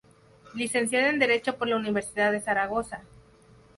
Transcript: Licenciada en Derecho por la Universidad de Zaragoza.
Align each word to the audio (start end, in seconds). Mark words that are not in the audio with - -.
Licenciada 0.55 1.09
en 1.09 1.19
Derecho 1.19 1.57
por 1.57 1.67
la 1.67 1.75
Universidad 1.75 2.31
de 2.31 2.41
Zaragoza. 2.41 3.03